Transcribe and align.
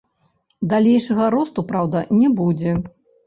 Далейшага 0.71 1.27
росту, 1.35 1.65
праўда, 1.73 2.01
не 2.21 2.33
будзе. 2.43 2.73